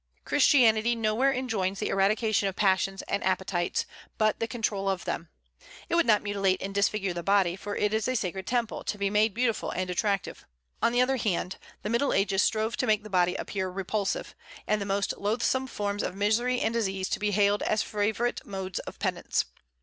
Christianity 0.25 0.95
nowhere 0.95 1.31
enjoins 1.31 1.77
the 1.77 1.89
eradication 1.89 2.47
of 2.49 2.55
passions 2.55 3.03
and 3.03 3.23
appetites, 3.23 3.85
but 4.17 4.39
the 4.39 4.47
control 4.47 4.89
of 4.89 5.05
them. 5.05 5.29
It 5.89 5.93
would 5.95 6.07
not 6.07 6.23
mutilate 6.23 6.59
and 6.59 6.73
disfigure 6.73 7.13
the 7.13 7.21
body, 7.21 7.55
for 7.55 7.75
it 7.75 7.93
is 7.93 8.07
a 8.07 8.15
sacred 8.15 8.47
temple, 8.47 8.83
to 8.85 8.97
be 8.97 9.11
made 9.11 9.35
beautiful 9.35 9.69
and 9.69 9.91
attractive. 9.91 10.43
On 10.81 10.91
the 10.91 11.01
other 11.03 11.17
hand 11.17 11.57
the 11.83 11.89
Middle 11.91 12.13
Ages 12.13 12.41
strove 12.41 12.77
to 12.77 12.87
make 12.87 13.03
the 13.03 13.11
body 13.11 13.35
appear 13.35 13.69
repulsive, 13.69 14.33
and 14.65 14.81
the 14.81 14.87
most 14.87 15.13
loathsome 15.19 15.67
forms 15.67 16.01
of 16.01 16.15
misery 16.15 16.59
and 16.61 16.73
disease 16.73 17.07
to 17.09 17.19
be 17.19 17.29
hailed 17.29 17.61
as 17.61 17.83
favorite 17.83 18.43
modes 18.43 18.79
of 18.79 18.97
penance. 18.97 19.45